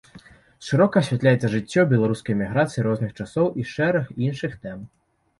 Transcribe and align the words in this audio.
Шырока 0.67 1.01
асвятляецца 1.03 1.49
жыццё 1.55 1.83
беларускай 1.91 2.35
эміграцыі 2.37 2.85
розных 2.87 3.11
часоў 3.25 3.51
і 3.65 3.67
шэраг 3.73 4.09
іншых 4.29 4.57
тэм. 4.65 4.79